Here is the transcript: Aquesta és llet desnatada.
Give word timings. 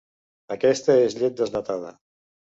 Aquesta 0.55 0.95
és 1.09 1.17
llet 1.21 1.37
desnatada. 1.43 1.95